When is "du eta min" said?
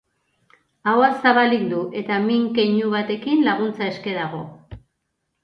1.73-2.47